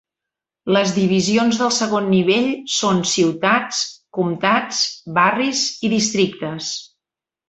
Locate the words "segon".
1.75-2.07